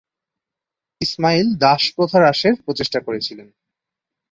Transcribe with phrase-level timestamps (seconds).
[1.01, 3.47] ইসমাইল দাস প্রথা হ্রাসের প্রচেষ্টা করেছিলেন।